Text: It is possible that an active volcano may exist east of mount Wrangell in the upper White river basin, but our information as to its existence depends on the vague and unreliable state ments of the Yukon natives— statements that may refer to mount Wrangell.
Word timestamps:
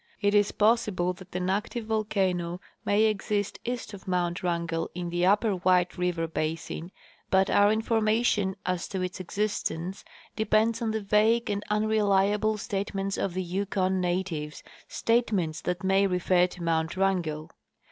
It 0.19 0.33
is 0.33 0.51
possible 0.51 1.13
that 1.13 1.35
an 1.35 1.51
active 1.51 1.85
volcano 1.85 2.59
may 2.83 3.03
exist 3.03 3.59
east 3.63 3.93
of 3.93 4.07
mount 4.07 4.41
Wrangell 4.41 4.89
in 4.95 5.11
the 5.11 5.27
upper 5.27 5.51
White 5.57 5.95
river 5.95 6.25
basin, 6.27 6.91
but 7.29 7.51
our 7.51 7.71
information 7.71 8.55
as 8.65 8.87
to 8.87 9.03
its 9.03 9.19
existence 9.19 10.03
depends 10.35 10.81
on 10.81 10.89
the 10.89 11.01
vague 11.01 11.51
and 11.51 11.63
unreliable 11.69 12.57
state 12.57 12.95
ments 12.95 13.15
of 13.15 13.35
the 13.35 13.43
Yukon 13.43 14.01
natives— 14.01 14.63
statements 14.99 15.61
that 15.61 15.83
may 15.83 16.07
refer 16.07 16.47
to 16.47 16.63
mount 16.63 16.97
Wrangell. 16.97 17.51